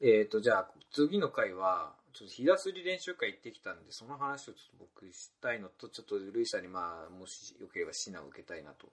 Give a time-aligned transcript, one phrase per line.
[0.00, 8.88] えっ、と、じゃあ、次の回は、ちょっと日すり練習会行ってきたんで、その話をちょっと僕したいのと、ちょっとルイさんにまあ、もしよければ指南を受けたいなと。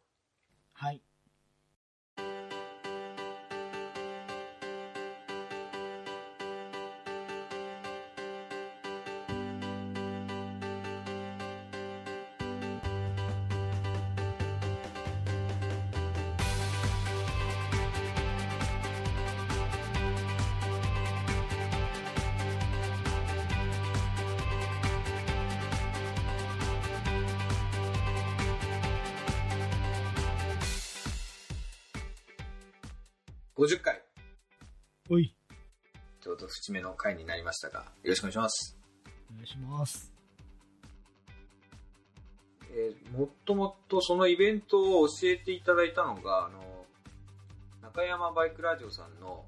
[0.74, 1.02] はい。
[36.94, 38.78] の回になりましたが、よろしくお願いします。
[39.32, 40.14] お願いします。
[42.76, 46.86] えーもっともっとそのイベントを教えていただいたのが、あの、
[47.82, 49.46] 中山バイクラジオさんの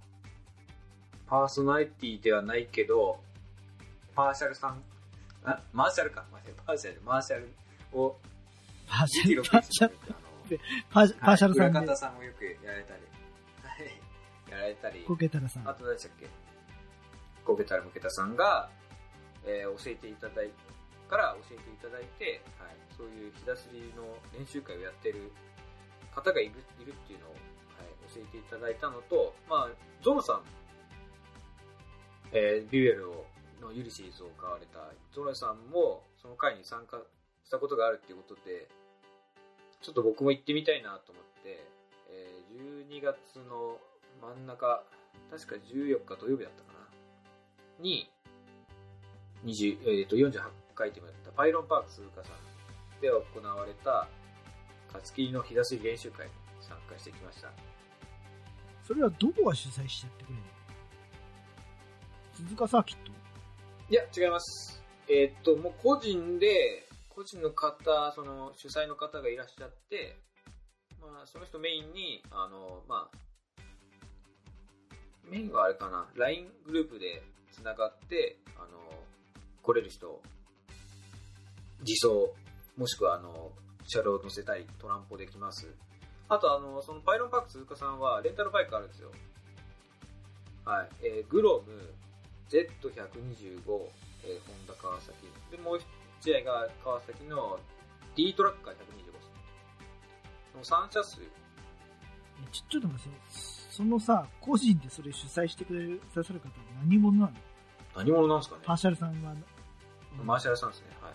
[1.27, 3.19] パーソナリティではないけど、
[4.15, 4.83] パーシャルさん、
[5.43, 7.49] あ、マーシャルか、マーシャル、パーシャル、マーシャル
[7.93, 8.19] を
[8.87, 9.95] パーシャル、パーシャル、
[10.91, 11.07] パー
[11.37, 13.01] シャルさんで裏方、さんもよくやられたり、
[13.63, 15.67] はいやられたり、コケタラさん。
[15.67, 16.27] あと何でしたっけ？
[17.45, 18.69] コケタラムケタさんが、
[19.45, 20.49] えー教えていただい
[21.07, 24.03] から教えていただいて、はい、そういう日出すりの
[24.37, 25.31] 練習会をやってる
[26.13, 26.51] 方がいる
[26.81, 27.37] いるっていうのを、は
[27.85, 29.69] い、教えていただいたのと、まあ、
[30.01, 30.41] ゾノさん、
[32.33, 33.25] えービュエルを
[33.61, 36.97] のユリシーズを買われたゾノさんもその会に参加
[37.45, 38.67] したことがあるっていうことで、
[39.81, 41.61] ちょっと僕も行ってみたいなと思って、
[42.09, 43.77] えー12月の
[44.21, 44.83] 真ん中、
[45.29, 46.74] 確か14日土曜日だったかな、
[47.79, 48.09] に、
[49.45, 50.41] 20えー、と48
[50.73, 54.07] 回転もやったパイロンパーク鈴鹿さんで行われた、
[54.87, 57.51] 勝ち切りの日出し練習会に参加してきました。
[58.83, 60.47] それはどこが主催してやってくれるの？
[62.33, 63.11] 鈴鹿サーキット？
[63.89, 64.83] いや、違います。
[65.07, 70.17] えーっと、もう個人で、個人の方、その主催の方がいらっしゃって、
[71.01, 73.17] まあ、その人メインに、あの、まあ、
[75.29, 77.21] メインはあれかな、LINE グループで
[77.55, 78.67] つながって、あの、
[79.63, 80.21] 来れる人、
[81.81, 82.29] 自走、
[82.77, 83.51] もしくはあの、
[83.87, 85.73] 車両を乗せたり、トランポできます。
[86.27, 89.11] あと、あの、そのパイロンパーク鈴鹿さんは、レンタルバイクあるんですよ。
[90.65, 90.89] はい。
[91.03, 91.71] えーグロム、
[92.49, 92.61] Z125、
[92.91, 95.13] えーホンダ川崎。
[95.51, 95.79] で、もう
[96.19, 97.59] 一台が川崎の
[98.15, 98.83] D トラッカー125で
[100.63, 100.67] す。
[100.67, 101.29] その3車種、え
[102.51, 103.17] ちょちょっと待って
[103.75, 107.33] そのさ、個人でそれ主催してくれる、くださる方は何者なの
[107.95, 108.61] 何者なんですかね？
[108.65, 109.33] パーシャルさんは、
[110.23, 110.87] マーシャルさんですね。
[111.01, 111.13] はい。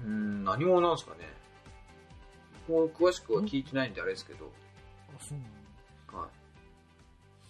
[0.00, 1.28] うーん、何者なんですかね？
[2.68, 4.50] もう詳しくは聞いてないんであれですけど、
[5.08, 5.44] あ、そうな
[6.14, 6.30] のはい。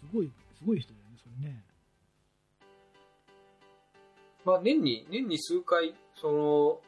[0.00, 1.62] すごい、すごい人だよね、それね。
[4.46, 6.80] まあ、年に、年に数回、その、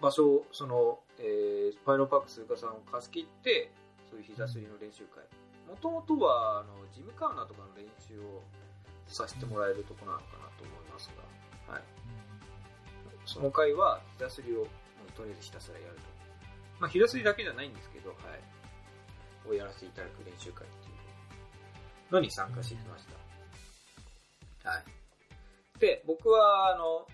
[0.00, 3.70] 場所を、その、えー、パイロンパーク鈴鹿さんを貸し切って、
[4.08, 5.22] そういう膝すりの練習会。
[5.68, 8.42] もともとは、あの、ジムカーナとかの練習を
[9.08, 11.10] させてもらえるとこなのかなと思います
[11.66, 11.82] が、はい。
[13.26, 14.66] その回は、膝すりを、
[15.16, 16.02] とりあえずひたすらやると。
[16.80, 18.18] まあ、膝すりだけじゃないんですけど、はい。
[19.48, 20.92] をやらせていただく練習会ってい
[22.10, 23.06] うのに参加してきまし
[24.62, 24.70] た。
[24.70, 24.84] はい。
[25.80, 27.06] で、僕は、あの、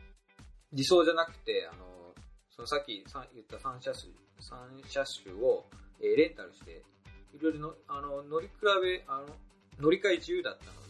[0.73, 2.15] 自走じゃなくて、あの、
[2.51, 5.65] そのさっきさ言った3車種、三車種を、
[6.01, 6.83] えーレンタルして、
[7.35, 8.53] いろいろの、あの、乗り比
[8.83, 9.27] べ、あの、
[9.81, 10.84] 乗り換え自由だったので、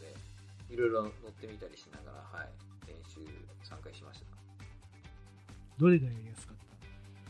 [0.75, 2.49] いろいろ乗ってみたりしながら、はい、
[2.89, 3.21] 練習
[3.63, 4.27] 参加しました。
[5.79, 6.57] どれがやりやすかっ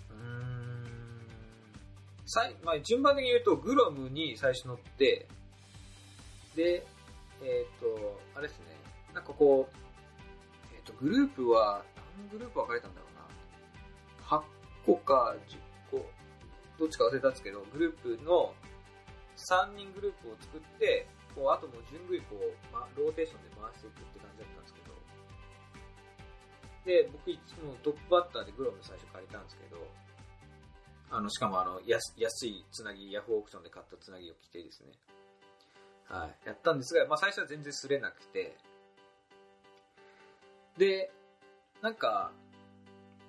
[0.08, 0.14] た？
[0.14, 0.84] うーん。
[2.24, 5.28] さいまあ、順番的に言うと、グロムに最初乗って、
[6.56, 6.86] で、
[7.42, 8.64] えっ、と、あれですね、
[9.12, 9.76] なんかこう、
[10.74, 11.84] えっ、と、グループは、
[12.16, 14.38] 何グループ分かれたんだろうな。
[14.38, 14.42] 8
[14.86, 15.58] 個か10
[15.90, 16.06] 個、
[16.78, 18.54] どっちか忘れたんですけど、グループの
[19.36, 24.94] 3人グループを作って、こう、あともう順繰りこう、ま、ローテーションで回していくって感じだったんですけど、
[26.84, 29.76] で、僕いつもトップバッターでグロム最初借りたんですけど、
[31.10, 34.92] あの、しかもあの、安いつなぎ、ヤフーオークションで買ったつなぎを着てですね、
[36.08, 38.56] はい、やったんですが、まあ最初は全然擦れなくて、
[40.76, 41.10] で、
[41.80, 42.32] なんか、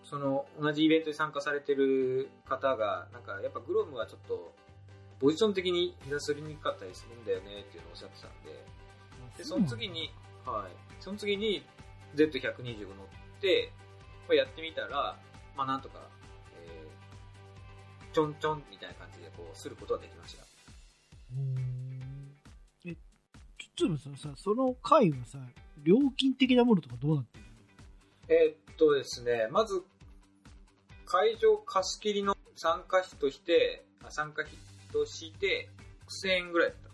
[0.03, 4.53] その、同じイベントに参加されてる方が、なんか、やっぱグロムはちょっと、
[5.19, 8.65] ポジション的に膝すりにくかったりするんだよねっていうのをおっしゃってたんで、
[9.37, 10.11] で、その次に、
[10.45, 11.03] はい。
[11.03, 11.63] その次に
[12.15, 13.71] Z125 乗って、
[14.25, 15.17] これやってみたら、
[15.55, 15.99] まあなんとか、
[16.63, 20.43] えー、ちょんちょんみたいな感じでこう、することができました。
[22.85, 22.95] え、
[23.75, 25.39] ちょっとそのさ、その会はさ、
[25.83, 27.45] 料金的なものとかどうなってる
[28.27, 29.83] えーっとですね、まず、
[31.05, 34.53] 会場貸し切りの参加費として、あ参加費
[34.91, 35.69] として、
[36.07, 36.84] 6000円ぐらいだっ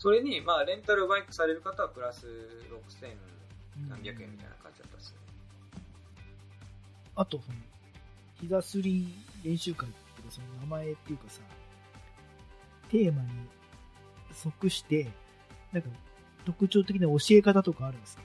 [0.00, 2.30] それに、まあ、レンタルバイクされる方はプラス6000
[3.86, 5.18] の何百円みたいな感じだったですね。
[7.16, 7.58] あと、その、
[8.40, 9.12] 膝すり
[9.44, 11.42] 練習会っていうか、その名前っていうかさ、
[12.90, 13.28] テーマに
[14.32, 15.10] 即して、
[15.70, 15.90] なんか、
[16.46, 18.22] 特徴的な教え方とかあるんですか？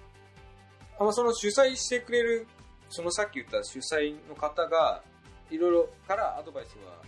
[0.97, 2.47] あまあ、その主催してくれる、
[2.89, 5.03] そのさっき言った主催の方が、
[5.51, 7.03] いろいろからアドバイスは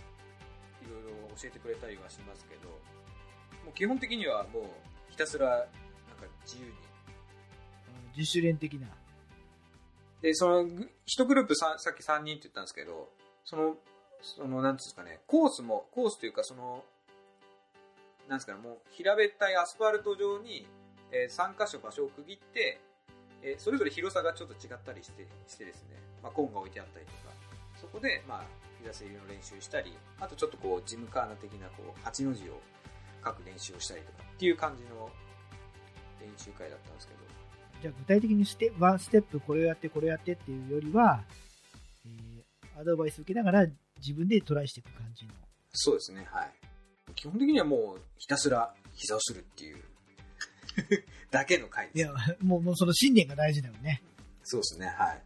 [0.82, 2.68] いろいろ教えてくれたりはしますけど、
[3.68, 4.62] もう基本的にはもう
[5.10, 5.66] ひたすらなんか
[6.46, 6.72] 自由に。
[8.16, 8.88] 自主練的な。
[10.22, 13.10] で、そのぐ一グループささっき3人って言ったんですけど、
[13.44, 13.76] その、
[14.22, 16.82] その、なんですかね、コースも、コースというかその、
[18.26, 20.66] なんですかね、もう平べったいアスファルト上に、
[21.12, 22.80] えー3箇所場所を区切って、
[23.42, 27.34] えーそれぞれ広さがちょっと違ったりしてしてですね、まあ、コーンが置いてあったりとか、
[27.76, 28.44] そこで、まあ、
[28.80, 32.60] 膝すりの練習したり、あとちょっとこう、ジムカーナ的な、こう、8の字を
[33.28, 35.10] 書く練習をしたりとかっていう感じの
[36.20, 37.20] 練習会だったんですけど、
[37.82, 41.22] じゃあ具体的にステワンステップこれをやってこれをやってっていうよりは、
[42.06, 42.38] えー
[42.78, 43.66] アドバイス受けながら
[43.96, 45.32] 自分でトライしていく感じの。
[45.72, 46.50] そうですね、はい。
[47.16, 49.82] 基本的にはもう、ひたすら膝をするっていう
[51.30, 51.98] だけの回です。
[51.98, 54.00] いや、もうもうその信念が大事だよね。
[54.44, 55.22] そうですね、はい。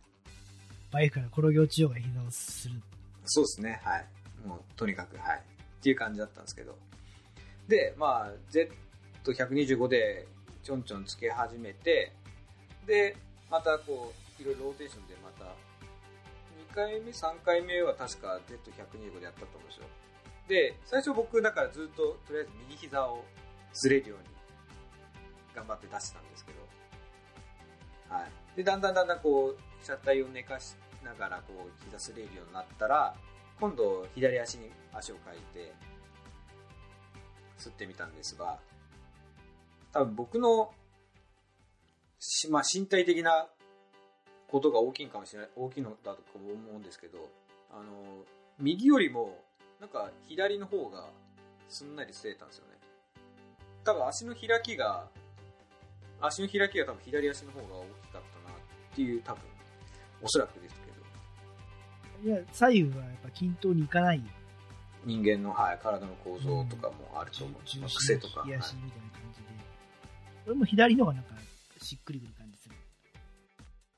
[0.91, 2.83] バイクから転げ落ちようが膝をする。
[3.27, 4.07] そうですね、はい。
[4.47, 5.39] もう、とにかく、はい。
[5.39, 6.79] っていう感じだったんですけど。
[7.73, 8.33] で、まあ、
[9.25, 10.29] Z125 で
[10.63, 12.13] ちょんちょんつけ始めて、
[12.87, 13.17] で、
[13.51, 15.47] またこう、いろいろローテーションでまた、
[16.71, 19.87] 2回目、3回目は確か Z125 でやったと思うんですよ。
[20.49, 23.25] で、最初僕、だからずっと、とりあえず右膝を
[23.73, 24.25] 擦れるように
[25.57, 28.31] 頑張って出してたんですけど、はい。
[28.55, 33.15] で、だんだんだんだんこう、車体を寝かしながら、こう、膝擦れるようになったら、
[33.59, 35.92] 今度、左足に足を変えて、
[37.69, 38.59] 擦ってみたんですが、
[39.93, 40.73] 多分僕の、
[42.51, 43.47] まあ、身体的な
[44.49, 47.29] ことが大きいかもしれない、大きいのだと思うんですけど、
[47.71, 48.25] あの、
[48.59, 49.39] 右よりも、
[49.81, 51.09] なんか左の方が
[51.69, 52.79] すんなり擦れたんですよね。
[53.85, 55.09] 多分足の開きが、
[56.21, 59.43] 足の開きが多分左足の方が大きかったなっていう多分、
[60.23, 60.75] おそらくです
[62.23, 64.23] けど、いや、左右はやっぱ均等にいかない。
[65.05, 67.57] 人間の、はい、体の構造とかもあると思う。
[67.81, 68.45] まあ癖とか。
[68.47, 69.47] 冷やしはいみたいな感じで。
[70.47, 71.35] 俺も左の方がなんか
[71.81, 72.75] しっくりくる感じする。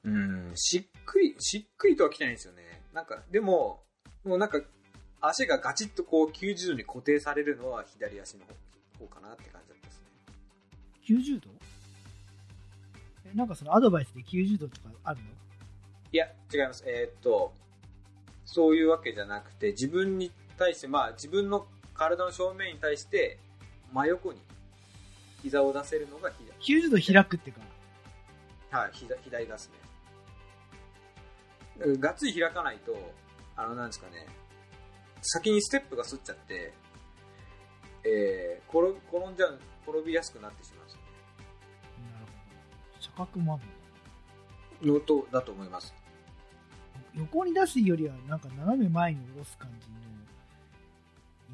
[0.04, 2.82] うん、しっくり、しっくりとは来てないんですよね。
[2.92, 3.82] なんか、でも、
[4.24, 4.60] もうなんか、
[5.20, 8.54] 足がガチッとこう90度に固定されるのは左足の方
[8.98, 10.06] 方かなって感じだったですね。
[11.08, 11.50] 90度？
[13.26, 15.26] えなんかそのアドバイスで90度とかあるの？
[16.12, 16.84] いや、違います。
[16.86, 17.52] えーっと、
[18.44, 23.38] そういうわけじゃなくて、自分に対して、まあ自分の体の正面に対して、
[23.92, 24.40] 真横に
[25.42, 26.80] 膝を出せるのが左。
[26.80, 27.56] ?90 度開くっていう
[28.70, 29.70] か、はい、左左出す
[31.78, 31.96] ね。
[31.98, 32.96] がっつり開かないと、
[33.56, 34.26] あの、なんですかね、
[35.22, 36.72] 先にステップがすっちゃって、
[38.04, 41.06] えー、転転んじゃう、転びやすくなってしまうんですよね。
[42.12, 42.32] なるほ
[42.96, 43.00] ど。
[43.00, 43.58] 車角もあ
[44.82, 45.94] るののと、だと思います。
[47.14, 50.13] 横に出すよりはなんか斜め前に下ろす感じの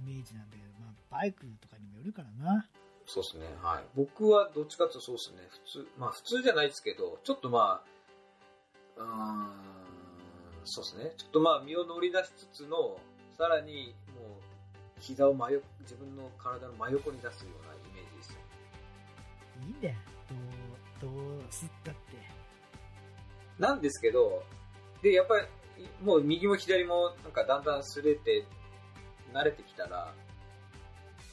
[0.01, 2.67] イメージなんだけど、まあバイクとかにもよるからな。
[3.07, 3.47] そうですね。
[3.63, 3.85] はい。
[3.95, 5.49] 僕はどっちかというとそうですね。
[5.49, 7.83] 普通、まあ普通じゃないですけど、ちょっとま
[8.97, 9.51] あ、うーん、
[10.65, 11.13] そうですね。
[11.17, 12.99] ちょっとまあ身を乗り出しつつの、
[13.37, 18.39] さらにもう、膝を真横、自分の体の真横に出すようなイメージですよ。
[19.63, 19.95] いいんだよ。
[21.01, 22.01] どう、どうすったって。
[23.59, 24.45] なんですけど、
[25.03, 28.45] で、やっぱり、もう右も左もなんかだんだん擦れて、
[29.33, 30.13] 慣れてきたら、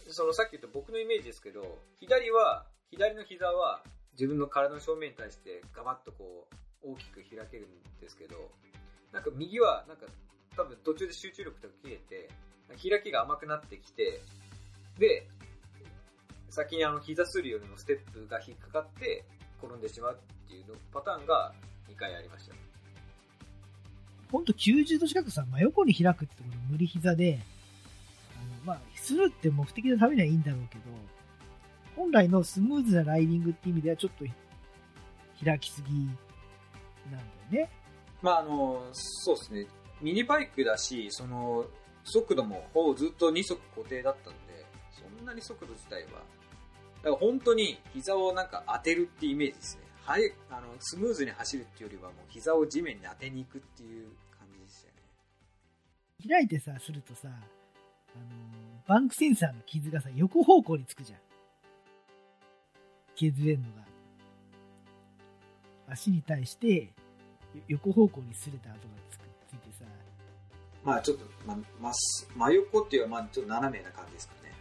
[0.09, 3.81] そのさっき言った僕のイメージですけど、左は、左の膝は
[4.13, 6.47] 自分の体の正面に対してガバッとこ
[6.83, 8.51] う大きく開けるんですけど、
[9.11, 10.05] なんか右はなんか
[10.55, 12.29] 多分途中で集中力とか切れて、
[12.89, 14.21] 開きが甘くなってきて、
[14.97, 15.27] で、
[16.49, 19.25] 先にあの膝するよりもステップが引っかかって
[19.61, 21.53] 転んでしまうっていうのパターンが
[21.89, 22.55] 2回ありました。
[24.31, 27.39] ほんと90度近くさ、真横に開くってこと無理膝で、
[28.67, 30.81] まあ、するって目的のためにはいいんだろうけど、
[31.95, 34.25] 本来のスムーズなライディングって意味ではちょっと
[35.43, 36.11] 開きすぎなん
[37.51, 37.69] だよね。
[38.21, 39.67] まああの、そうですね。
[40.01, 41.65] ミニバイクだし、その、
[42.03, 46.21] 速度もほぼずっと2速固定だったんで、そんなに速度自体は。
[47.07, 49.83] から本当に膝をなんか当てるってイメージですね。
[50.03, 56.29] はい、あの、スムーズに走るっていうよりはもう膝を地面に当てに行くっていう感じでしたよね。
[56.29, 57.29] 開いてさ、するとさ、
[58.17, 61.19] あのバンクセンサーの傷がさ、横方向につくじゃん。
[63.15, 63.87] 削れんのが。
[65.89, 66.93] 足に対して、
[67.67, 69.85] 横方向に擦れた跡がつくついてさ。
[70.83, 71.91] まあちょっと、ま、ま、
[72.35, 74.53] 真横っていうか、まあちょっと斜めな感じですかね。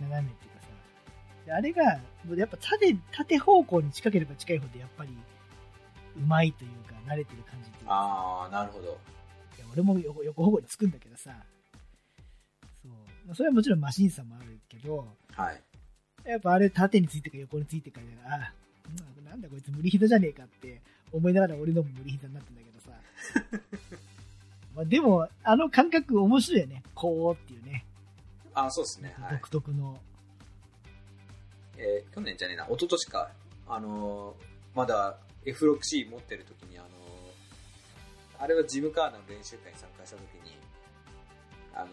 [0.00, 0.60] 斜めっていうか
[1.46, 1.56] さ。
[1.56, 1.82] あれが、
[2.36, 5.10] やっぱ縦、縦方向に近ければ近いほどやっぱり、
[6.16, 7.94] うまいというか、慣れてる感じっていうか。
[7.94, 8.86] ああ、なるほど。
[9.56, 11.32] いや俺も横横方向につくんだけどさ。
[13.34, 15.62] それはもちろんマシンさもあるけど、はい。
[16.24, 18.52] やっぱあれ縦についてか横についてかで、あ、
[19.28, 20.80] なんだこいつ無理膝じゃねえかって
[21.12, 22.90] 思いながら俺のも無理膝になってんだけどさ。
[24.74, 26.82] まあでも、あの感覚面白いよね。
[26.94, 27.84] こうっていうね。
[28.54, 29.14] あ、そうですね。
[29.30, 30.00] 独特の。
[31.76, 33.30] えー、去年じゃねえな、一昨年か。
[33.68, 40.56] あのー、まだ F6C 持ってる時に、あのー、あれはジムカーナの練習会に参加した時に、
[41.72, 41.90] あの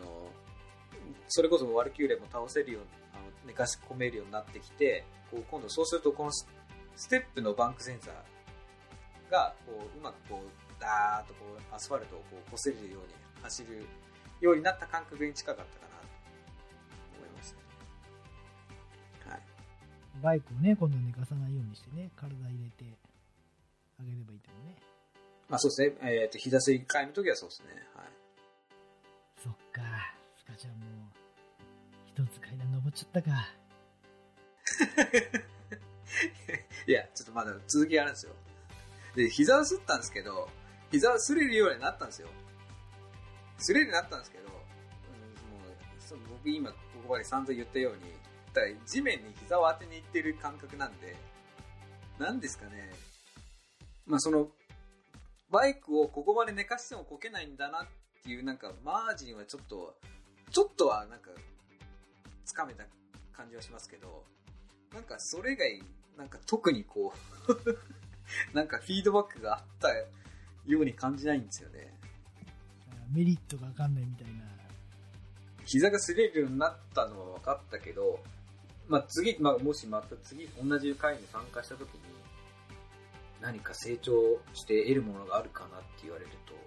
[1.28, 2.90] それこそワルキューレも倒せるように
[3.48, 6.48] 寝かし込めるようになってきて、こう今度そうするとこのス
[7.10, 13.86] テップのバンクセンサーがこううまくこうダーッとこうアスファルトをこう擦れるように走る
[14.42, 16.08] ようになった感覚に近かったかなと
[17.18, 19.32] 思いました、ね。
[19.32, 19.42] はい。
[20.22, 22.98] バイクをね、今度寝かさないようにしてね、体入れて
[24.00, 24.76] あげればいいと思うね。
[25.50, 25.96] まあそうですね。
[26.02, 27.68] えっ、ー、と、膝すり替えの時はそうですね。
[27.96, 28.06] はい。
[29.44, 30.17] そっか。
[30.48, 30.86] スカちゃんも
[32.06, 33.30] 一つ階段登っちゃったか。
[36.88, 38.34] いや、ちょっとまだ続きあるんですよ。
[39.14, 40.50] で、膝をすったんですけど、
[40.90, 42.30] 膝を擦れるようになったんですよ。
[43.60, 44.48] 擦れるようになったんですけど、う
[46.16, 48.02] ん、もう僕今ここまで散々言ったように
[48.54, 51.18] だ、地面に膝を当てにいってる感覚なんで、
[52.20, 52.94] なんですかね。
[54.06, 54.50] まあその、
[55.52, 57.88] バイクをここまで寝かしてもこけないんだなっ
[58.24, 59.98] ていうなんかマージンはちょっと、
[60.52, 61.30] ちょっとはなんか
[62.46, 62.86] つかめた
[63.34, 64.24] 感じはしますけど、
[64.94, 65.84] なんかそれ以外、
[66.18, 67.14] なんか特にこ
[67.48, 71.98] う なんかフィードバックがあったように感じないんですよね。
[73.14, 74.44] メリットがわかんないみたいな。
[75.66, 78.20] 膝が擦れるようになったのは分かったけど、
[78.88, 82.02] まあ次、まあもしまた次同じ会に参加した時に、
[83.42, 86.58] 何か成長して得るものがあるかなって言われると、うん、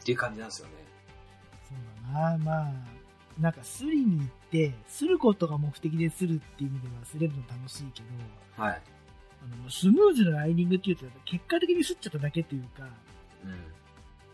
[0.00, 0.89] っていう感じなんですよね。
[1.70, 2.72] そうだな、まあ、
[3.38, 8.02] なんかすりに行って、することが目的でするっていう意味ではすれるの楽しいけ
[8.56, 8.82] ど、はい。
[9.42, 12.88] あの、スムーズなライディングっていうと、結果的にすっちゃっただけっていうか、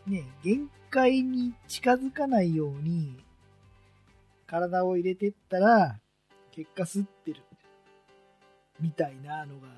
[0.06, 0.12] うん。
[0.12, 3.16] ね、限界に近づかないように、
[4.46, 6.00] 体を入れてったら、
[6.50, 7.42] 結果すってる。
[8.80, 9.68] みたいなのが、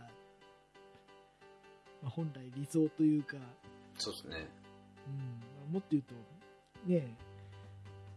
[2.02, 3.36] まあ、本来理想というか、
[3.98, 4.48] そうですね。
[5.68, 5.72] うん。
[5.72, 6.14] もっと言うと、
[6.86, 7.16] ね、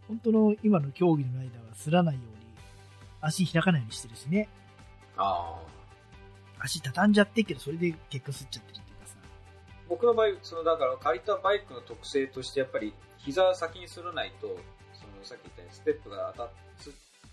[0.08, 2.32] 本当の今の競技のライダーはすらないように、
[3.22, 4.50] 足開かないようにしてるしね。
[5.18, 5.62] あ
[6.60, 6.64] あ。
[6.64, 9.16] 足畳んじゃってけど、それで結果すっちゃってるっていうかさ。
[9.90, 14.48] 僕の場合、その、だから借りたバイクの特性として、やっぱり、膝先にすらないと、
[14.94, 16.52] その、さっき言ったように、ステップが当たっ、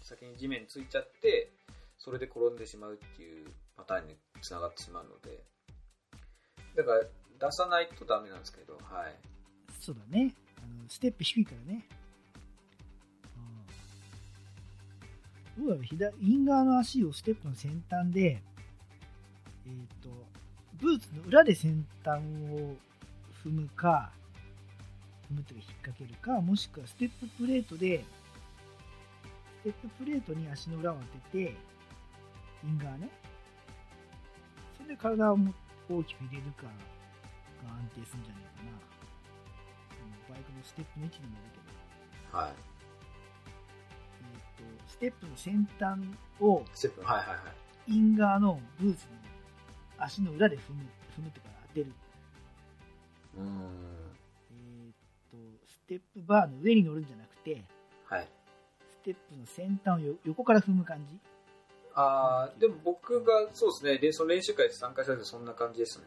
[0.03, 1.53] 先に地面についちゃって、
[1.99, 5.45] それで転んでしまうっていうパターンにつながってしまうので、
[6.77, 7.01] だから、
[7.39, 9.17] 出さないとダメなんですけど、はい。
[9.79, 10.35] そうだね。
[10.59, 11.87] あのステップ低いからね。
[15.59, 18.41] どうだろう、左、イン側の足をステップの先端で、
[19.67, 20.09] えっ、ー、と、
[20.81, 22.21] ブーツの裏で先端
[22.53, 22.77] を
[23.45, 24.13] 踏むか、
[25.33, 28.05] 踏むというか引っ掛けるか、もしくはステッププレートで、
[29.63, 31.57] ステッププレートに足の裏を当てて、
[32.65, 33.11] イン側ね。
[34.77, 35.39] それで体を
[35.91, 36.71] 大きく入れるかが
[37.75, 38.89] 安定するんじゃないかな。
[40.35, 42.39] バイクのステップの位置にもいるけど。
[42.39, 42.78] はい。
[44.87, 46.01] ステップの先端
[46.41, 47.93] を、ステップ、はいはいはい。
[47.93, 49.19] インガーのブーツの
[50.05, 50.83] 足の裏で踏む、
[51.17, 51.87] 踏むってから当てる。
[53.39, 54.09] うん。
[54.51, 54.93] えっ
[55.31, 55.37] と、
[55.67, 57.65] ステップバーの上に乗るんじゃなくて、
[58.05, 58.29] はい。
[58.89, 61.19] ステップの先端を横から踏む感じ
[61.95, 66.05] ああ、でも僕が、そうですね、でその練習会で参加した時そんな感じですね。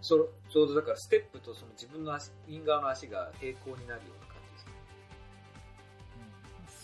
[0.00, 4.33] そちょうどだからステップとその自分の足、イン側の足が平行になるような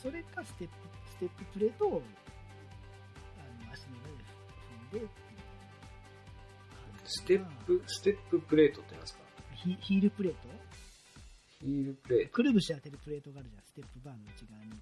[0.01, 0.75] それかステップ、
[1.11, 2.03] ステッププレートを、
[3.39, 3.97] あの、足の
[4.93, 5.09] 上で踏んで、
[7.05, 9.21] ステップ、ステッププレートって何ですか？
[9.55, 10.39] ヒヒールプレート？
[11.61, 14.73] ヒールプレートくるぶし当てるプレートがあるじゃん、ステップバーの内側に。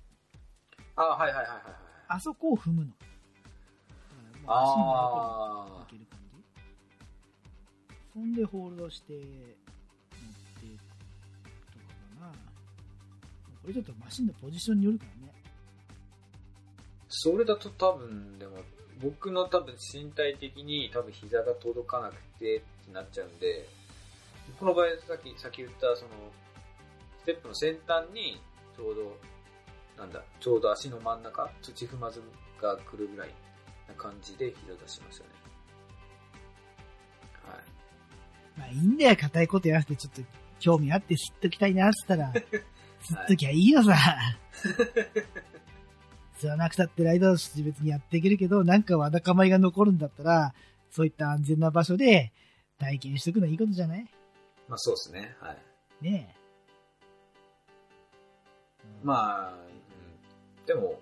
[0.94, 1.74] あはいはいはいはいはい。
[2.08, 2.90] あそこを踏むの。
[2.90, 3.02] だか
[4.46, 6.28] らもう足もあ横にいける感じ。
[8.12, 9.14] そんでホールドして、
[13.68, 15.32] れちょっとマシンのポジションによるからね。
[17.08, 18.58] それだと多分、でも、
[19.00, 23.66] 僕の多分身体的に多分膝が届かなくてってなっちゃうんで、
[24.58, 26.10] この場合さっき、さっき言ったその、
[27.20, 28.40] ステップの先端に
[28.76, 29.16] ちょうど、
[29.96, 32.22] なんだ、ちょうど足の真ん中、土踏まず
[32.60, 33.30] が来るぐらい
[33.88, 35.30] な感じで膝出しましたね。
[37.44, 38.58] はい。
[38.58, 40.22] まあいいんだよ、硬いことやらせて、ちょっと
[40.60, 42.62] 興味あって吸っときたいなって言ったら、
[43.02, 43.94] 吸っときゃいいよさ。
[46.38, 50.54] 吸わなくたってライダーとして別にやっていけるけど、なんかわだかまりが残るんだったら、
[50.90, 52.32] そういった安全な場所で
[52.78, 54.06] 体験しとくのはいいことじゃない？
[54.68, 55.36] まあそうですね。
[55.40, 55.58] はい。
[56.04, 56.38] ねえ。
[58.84, 59.56] あ、まあ、う
[60.62, 61.00] ん、でも、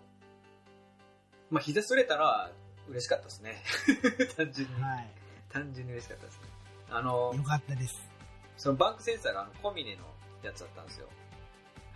[1.50, 2.50] まあ膝すれたら
[2.88, 3.62] 嬉しかったですね。
[4.36, 4.74] 単純に。
[4.82, 5.10] はい。
[5.48, 6.48] 単純に嬉しかったですね。
[6.90, 8.08] あのよ、かったです。
[8.56, 10.02] そのバンクセンサーがあのコミネの
[10.42, 11.08] やつだったんですよ。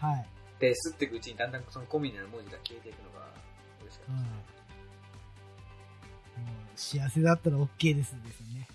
[0.01, 0.27] はい。
[0.59, 3.27] で、吸っていくうちにだんだんそのコミネの文字が消えていくのが
[3.83, 4.17] 嬉しかっうん。
[4.17, 4.37] たも
[6.73, 7.05] ですね。
[7.05, 8.69] う幸せだったら OK ですですよね。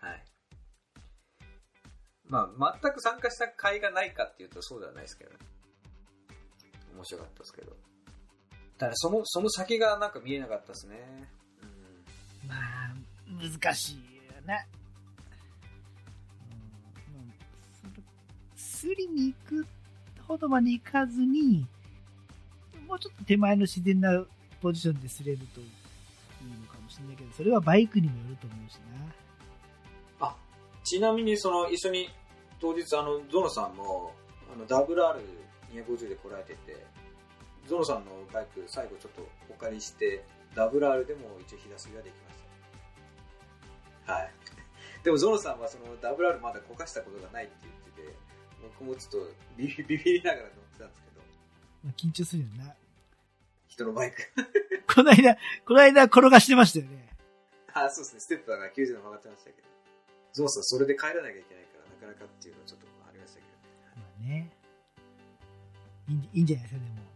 [0.00, 0.24] はい。
[2.26, 5.36] まあ、全く参加した甲斐がないかっていうとそうではないですけどね。
[6.94, 7.76] 面白かったですけど。
[8.78, 10.96] ただその、その先がなんか見えなかったですね。
[12.42, 12.48] うん。
[12.48, 12.94] まあ、
[13.26, 13.96] 難しい
[14.34, 14.66] よね。
[18.80, 19.66] すりに行く
[20.26, 21.66] ほどまで行かずに、
[22.88, 24.24] もうちょっと手前の自然な
[24.62, 25.66] ポジションですれるといい
[26.60, 28.76] のかもしれないけど、それはバイクにもよると思うし
[30.20, 30.28] な。
[30.28, 30.36] あ、
[30.82, 32.08] ちなみにその一緒に
[32.60, 34.12] 当日あのゾノさんも
[34.52, 36.84] あの WR250 で来られてて
[37.66, 42.40] ゾノさんのバイク最後ちょっとお借りして WR でも一応日差しができまし
[44.06, 44.32] たはい
[45.02, 47.79] でもゾノさんはその WR まだこかしたことがないって言ってて
[48.62, 51.22] 僕もちょっとビビ ビビりながら乗ってたんですけど
[51.84, 52.74] まあ、緊張するよな。
[53.68, 54.18] 人のバイク
[54.92, 57.08] この間、この間転がしてましたよね。
[57.72, 59.68] あそうですねステップが90度曲がってましたけど
[60.32, 63.48] ゾノさんそれで帰らなきゃいけないからなかなかっていうのはちょっとありましたけど
[63.96, 64.50] まあね。
[66.08, 67.10] いいんいいんじゃないですか、でも。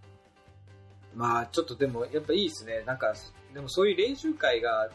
[1.15, 2.83] まあちょっとでもやっぱいいですね。
[2.83, 3.15] なんか、
[3.53, 4.91] でもそういう練習会が、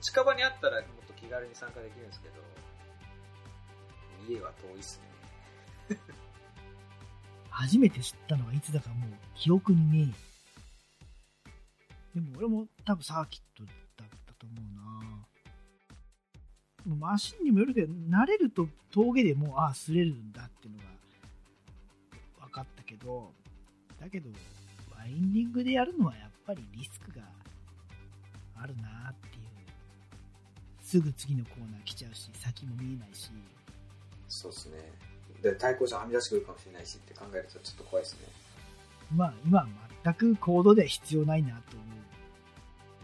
[0.00, 2.34] 近場にあったらもっと気軽に参加できるんですけど、
[4.28, 5.13] 家は遠いっすね。
[7.50, 10.12] 初めて知ったのはいつだかもう記憶にね
[12.14, 12.20] え。
[12.20, 13.70] でも俺も多分サーキットだ
[14.04, 14.54] ったと思
[16.86, 20.84] うなマシンにもよるけど、慣れると峠でもう、ああ、擦れるんだっていうのが
[22.46, 23.32] 分かったけど、
[23.98, 24.28] だけど、
[24.94, 27.22] ワインディングでやるのはやっぱりリスクが
[28.56, 29.44] あるなっていう。
[30.84, 33.30] すぐ次のコーナー来ちゃうし、先も見えないし、
[34.28, 34.92] そうですね。
[35.44, 38.20] で、対向車はみ出してくるかもしれないしって考えるとちょっと怖いですね。
[39.14, 39.68] まあ今は
[40.02, 41.88] 全く行動では必要ないなと思う。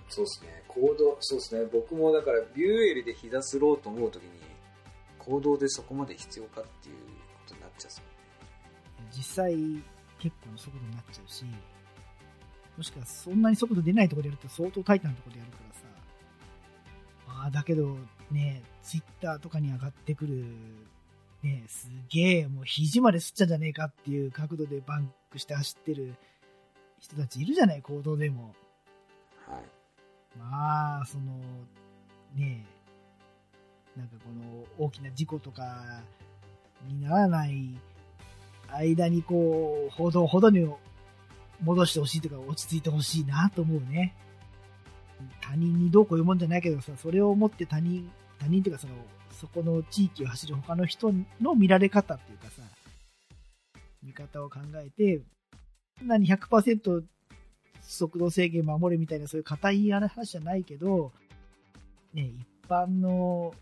[0.09, 0.63] そうですね。
[0.67, 1.69] 行動、そうですね。
[1.71, 4.31] 僕もだからビューエルで膝すろうと思うときに、
[5.19, 7.03] 行動でそこまで必要かっていうこ
[7.47, 8.03] とになっちゃうっす
[9.17, 9.55] 実際
[10.19, 11.45] 結構な速度になっちゃうし、
[12.77, 15.81] もしくはそんなに速度出ないところでやると相当タイトなところでやるからさ。
[17.29, 17.99] ああ、だけど
[18.31, 20.45] ね、ツイッターとかに上がってくる、
[21.43, 26.15] ね、すげえ、もう肘まで吸っちゃうんじゃねえかっていう角度でバンクして走ってる
[26.99, 28.55] 人たちいるじゃない、行動でも。
[29.47, 30.39] はい。
[30.39, 31.33] まあ、その、
[32.35, 32.67] ね
[33.97, 36.03] え、なんかこの大きな事故とか
[36.87, 37.75] にならない
[38.73, 40.69] 間にこう、ほどほどに
[41.63, 44.15] 戻してほしいとか落ち着いてほしいなと思うね。
[45.41, 48.95] 他人にどうこういうもんじゃないけどさ、それをもって他人、他人っていうかその、
[49.41, 52.63] そこの地域を走る他の人の見られ方っていうかさ、
[54.03, 55.23] 見方を考えて、
[55.99, 57.03] そんなに100%
[57.81, 61.13] 速度制限守れみたいなそういう硬い話じゃないけど、
[62.13, 63.55] ね、一般の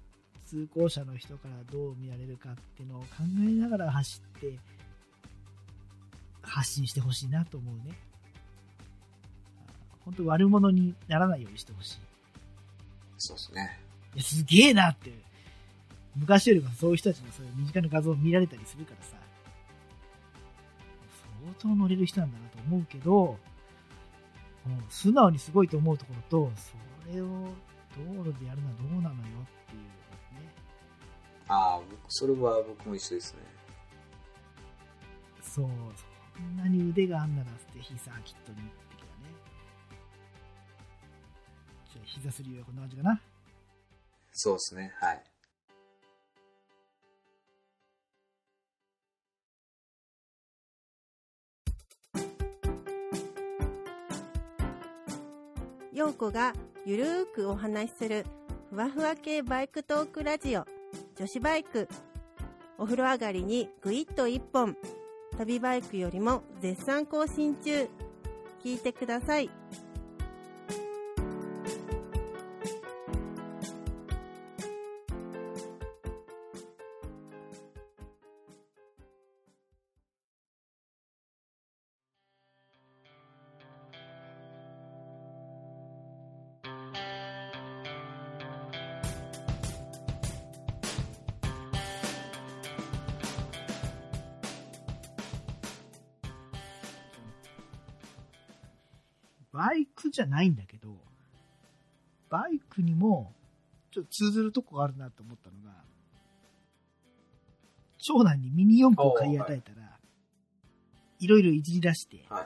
[0.46, 3.06] 通行者の人からどう見られるかっていうのを考
[3.38, 4.58] えながら走って、
[6.42, 7.96] 発信してほしいなと思うね。
[10.00, 11.98] 本当悪者にならないようにしてほしい。
[13.16, 13.78] そうですね。
[14.18, 15.27] すげえなって。
[16.18, 19.16] 昔よりもそういう人たちのそういう身近な画像を見られたりするからさ。
[21.40, 23.38] 相当乗れる人なんだなと思うけど、も
[24.66, 26.74] う素直にすごいと思うところと、そ
[27.14, 29.82] れを道路でやるのはどうなのよっていう
[30.40, 30.52] ね。
[31.48, 33.40] ああ、僕、それは僕も一緒ですね。
[35.42, 35.66] そう、
[36.42, 39.34] んなに腕があんならぜひサーキットにってけどね。
[41.92, 43.20] じゃあ、膝すりはこんな感じかな。
[44.32, 44.92] そうですね。
[45.00, 45.24] はい。
[56.18, 56.52] 子が
[56.84, 58.26] ゆるーくお話しする
[58.70, 60.66] ふわふわ系バイクトークラジオ。
[61.16, 61.88] 女子バイク。
[62.76, 64.76] お風呂上がりにぐいっと一本。
[65.38, 67.88] 旅バイクよりも絶賛更新中。
[68.64, 69.48] 聞いてください。
[100.28, 100.96] ないんだけど、
[102.28, 103.32] バイクにも、
[103.90, 105.82] ちょっと通ずるとこがあるなと思ったのが、
[107.98, 109.98] 長男にミニ四駆を買い与えたら、
[111.18, 112.42] いろいろいじり出して、は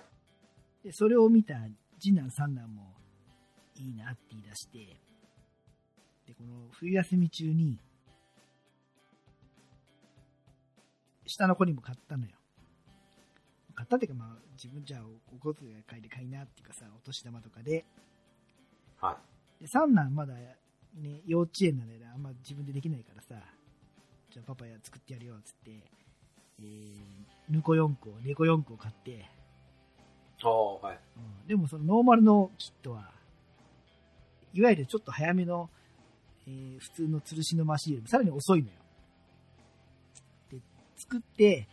[0.82, 0.86] い。
[0.86, 1.54] で、それを見た
[2.00, 2.92] 次男三男も、
[3.76, 4.78] いいなって言い出して、
[6.26, 7.78] で、この冬休み中に、
[11.26, 12.32] 下の子にも買ったのよ。
[13.74, 15.00] 買ったっていうか、まあ、自分じゃあ
[15.34, 17.84] お小遣いで買いなっていうかさ、お年玉とかで、
[19.00, 19.16] は
[19.60, 23.42] で三男まだね、幼稚園なんであんま自分でできないからさ、
[24.30, 25.70] じゃあパパや作ってやるよっつって、
[26.60, 26.98] えー、
[27.48, 29.22] ぬこ4個、猫4個買って、い。
[30.42, 30.98] ああ、はい。
[31.16, 33.10] うん、でもそのノーマルのキットは、
[34.52, 35.70] いわゆるちょっと早めの、
[36.46, 38.74] えー普通の吊るしのマシンよりもさらに遅いのよ。
[40.50, 40.58] で、
[40.96, 41.68] 作って、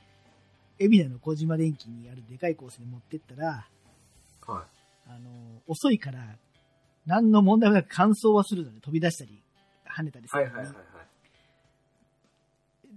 [0.80, 3.68] 海老名の小島電機にあるでかいコースに持ってったら、
[4.48, 4.63] はい。
[5.10, 5.32] あのー
[5.68, 6.20] 遅いから、
[7.06, 9.42] 何の問題もなく乾燥はするので飛び出したり、
[9.88, 10.56] 跳ねたりするのに。
[10.56, 10.89] はいはいはいはい。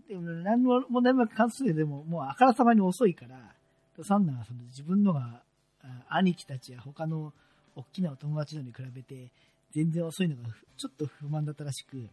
[0.09, 3.55] でも何の問題もなく乾燥するでも、もうあからさまに遅いから、
[4.03, 5.43] 三男はその自分のが、
[5.83, 7.33] あ兄貴たちや他の
[7.75, 9.31] 大きなお友達のに比べて、
[9.75, 12.09] 全然遅いのがふちょっと不満だったらしく、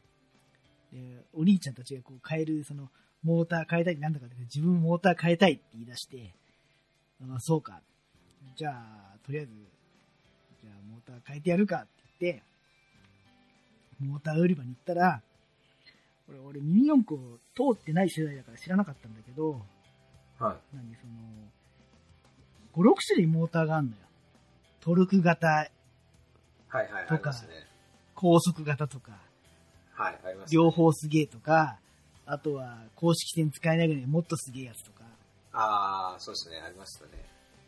[0.92, 2.90] でお兄ちゃんたちがこう変える、その、
[3.24, 6.34] モーター変えたいなんだかって自分モーター変えたいって言い出して、
[7.22, 7.82] あそうか。
[8.56, 9.52] じゃあ、とりあえず、
[10.62, 11.88] じゃあモーター変えてやるかって
[12.22, 12.44] 言って、
[14.00, 15.22] モーター売り場に行ったら、
[16.30, 19.62] 俺、俺ミニ四駆を通ってない世代だから知らなかったんだけど、
[20.40, 20.76] はい。
[20.76, 21.14] 何その、
[22.74, 23.98] 5、6種類モーターがあるのよ。
[24.80, 25.70] トルク型、はい
[26.70, 26.88] はい。
[27.08, 27.50] とかありますね。
[28.16, 29.20] 高速型とか、
[29.94, 30.56] はい、あります、ね。
[30.56, 30.70] 両。
[30.72, 31.80] 方すげえとか、
[32.32, 35.04] あとは公式戦使えないぐらいもっとすげえやつとか。
[35.52, 36.58] ああ、そうですね。
[36.64, 37.12] ありましたね。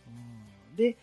[0.08, 0.95] うんで、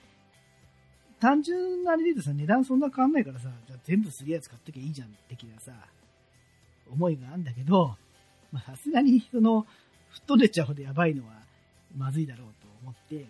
[1.21, 5.73] 単純なあれで言うとさ、値段そんな変わんないからさ、じゃあ全部すげえやつ買っときゃいいじゃん、的なさ、
[6.89, 7.97] 思いがあるんだけど、
[8.53, 9.67] まあさすがにその、
[10.11, 11.33] 吹っ飛んでっちゃうほどやばいのは
[11.97, 13.27] まずいだろうと思って、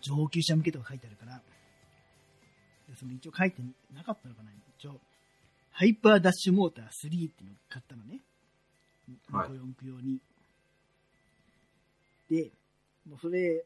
[0.00, 1.42] 上級者向けとか書いてあるから、
[2.88, 3.60] でその一応書いて
[3.92, 5.00] なかったのかな一応、
[5.72, 8.20] ハイパーダッシュモーター3っていうのを買ったのね。
[9.30, 9.50] はい。
[9.50, 10.20] ニコヨンク用に。
[12.30, 12.50] で、
[13.08, 13.64] もうそれ、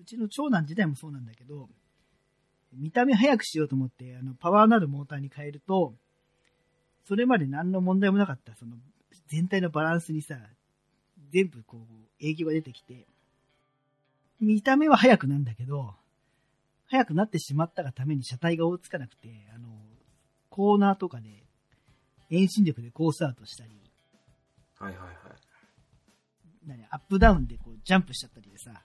[0.00, 1.68] うちの長男自体もそうなんだけど、
[2.72, 5.94] 見た目早くしようと思って、あの、パワーのあるモーターに変えると、
[7.04, 8.76] それまで何の問題もなかった、その、
[9.28, 10.36] 全体のバランスにさ、
[11.30, 13.06] 全部こう、影響が出てきて、
[14.40, 15.94] 見た目は速くなんだけど、
[16.86, 19.68] 速くなってしまったがために車体が追いつかなくて、あの、
[20.50, 21.28] コーナーとかで、
[22.30, 23.70] 遠心力でコースアウトしたり、
[24.82, 25.16] はいはいはい。
[26.66, 28.82] 何アップダウンでこうジャンプしちゃったりでさ、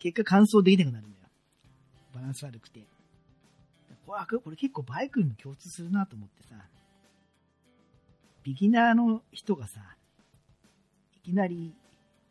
[0.00, 1.28] 結果乾燥できなくなるんだよ。
[2.14, 2.80] バランス悪くて。
[4.06, 6.56] これこれ結構バイクにも共通するなと思ってさ、
[8.42, 9.80] ビギナーの人がさ、
[11.14, 11.74] いきなり、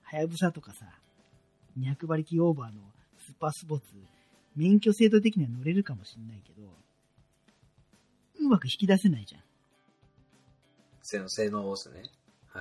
[0.01, 0.85] はやぶさとかさ、
[1.79, 2.81] 200馬力オーバーの
[3.19, 3.85] スーパースポーツ、
[4.55, 6.67] 免許制度的には乗れるかもしんないけど、
[8.39, 9.41] うまく引き出せないじゃん。
[11.03, 12.03] 性能、性能ですね。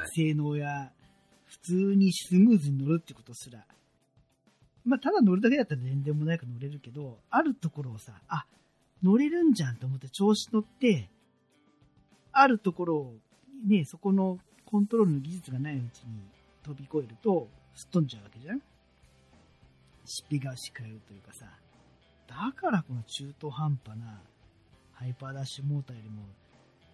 [0.06, 0.92] 性能や、
[1.44, 3.64] 普通にスムーズに乗るってことすら。
[4.84, 8.46] まあ、ただ乗るだけだったら全然もないか乗れるけど、あるところをさ、あ、
[9.02, 11.08] 乗れるんじゃんと思って調子乗って、
[12.32, 13.14] あるところを、
[13.66, 16.20] ね、そこのコントロールの技術がないうちに
[16.62, 18.58] 飛び越えると、すっ飛んじゃうわけじゃん
[20.06, 21.46] しっぴがし変えるというかさ。
[22.28, 24.20] だからこの中途半端な
[24.94, 26.22] ハイパーダッシュモーターよりも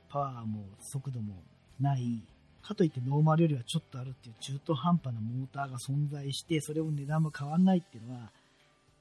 [0.09, 1.43] パワーも速度も
[1.81, 2.23] ない
[2.63, 8.31] かといってノーマルよりはちょっとあるっていう中途半端なモーターが存在して、それも値段も変わんないっていうのは、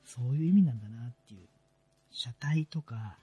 [0.06, 1.39] そういう意味なんだなっていう。
[2.12, 3.15] 車体とか、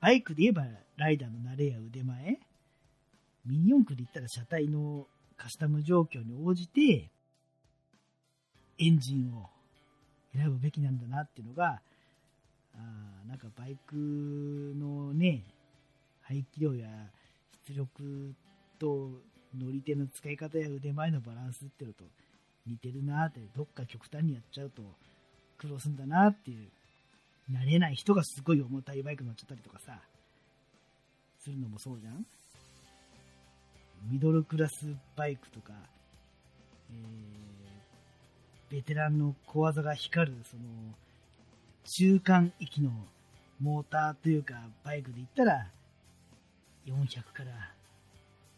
[0.00, 2.38] バイクで言えばライダーの慣れや腕前、
[3.46, 7.08] ミニ四駆で言ったら車体のカスタム状況に応じて、
[8.78, 9.48] エンジンを
[10.34, 11.80] 選ぶべきなんだなっていうのが、
[12.74, 12.78] あ
[13.26, 13.94] なんかバイク
[14.76, 15.42] のね、
[16.22, 16.88] 排気量や
[17.66, 18.34] 出力
[18.78, 19.10] と
[19.56, 22.04] 乗り手の使い方や腕前のバランスっていうのと
[22.66, 24.82] 似てるなって、どっか極端にやっちゃうと
[25.58, 26.68] 苦労すんだなっていう、
[27.50, 29.98] 慣れない人がすごい重たいバイク乗っちゃったりとかさ、
[31.40, 32.26] するのもそうじゃん。
[34.10, 34.86] ミドルクラス
[35.16, 35.72] バイクとか、
[36.90, 40.62] えー、ベテランの小技が光る、その、
[41.84, 42.90] 中間域の
[43.60, 45.66] モーターというか、バイクで言ったら、
[46.86, 47.77] 400から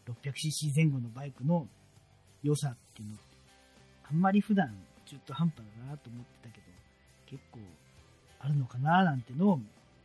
[0.07, 1.67] 600cc 前後のバイクの
[2.43, 3.23] 良さっていうのって、
[4.09, 6.67] あんまり普段中途半端だなと思ってたけど、
[7.27, 7.59] 結構
[8.39, 9.59] あるのかななんてのを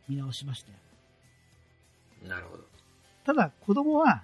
[0.07, 0.77] 見直しましたよ。
[2.27, 2.63] なるほど。
[3.25, 4.23] ただ子供は、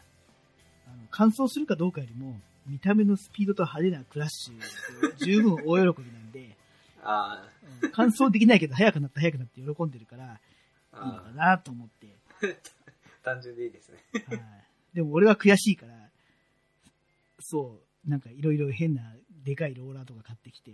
[0.87, 6.55] あの、乾燥するかどうかよりも、見た目のスピードと派手なクラッシュ、十分大喜びなんで、
[7.03, 7.43] あ
[7.83, 10.39] うん乾燥できないけど速くなった速くなって喜んでるから、
[10.93, 12.07] あ、いいのかあなと思って。
[12.41, 12.45] あ
[13.23, 13.97] 単純でいいですね。
[14.27, 14.62] はい。
[14.93, 15.93] でも俺は悔しいから、
[17.39, 19.01] そう、なんかいろいろ変な
[19.43, 20.71] でかいローラーとか買ってきて、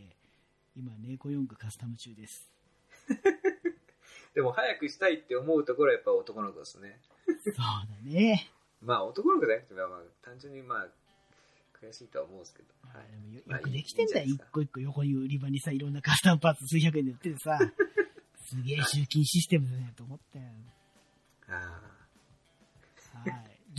[0.75, 2.51] 今、ネコ四駆カスタム中です。
[4.35, 6.99] でも早くしたいって思うところはやっぱ男の子ですね。
[7.43, 8.49] そうだね。
[8.81, 10.87] まあ男の子じゃなくて、まあまあ単純にまあ、
[11.81, 12.69] 悔しいとは思うんですけど。
[12.83, 14.25] はいでもよまあよくできてんだよ。
[14.27, 17.59] 一個一個横に売り場にさ、いろんなカスタムパーツ数百円で売っててさ、
[18.45, 20.45] すげえ集金システムだねと思ったよ。
[21.47, 21.88] あはい。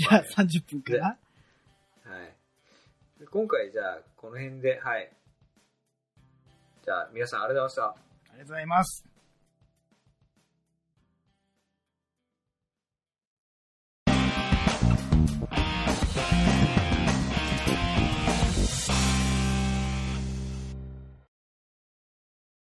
[0.00, 1.06] じゃあ30分かな？
[2.06, 2.32] あ、はい。
[3.20, 5.12] で今回じゃあ、この辺で、はい。
[6.82, 8.00] じゃあ、皆さんありがとうございました。
[8.32, 9.09] ありがとうございます。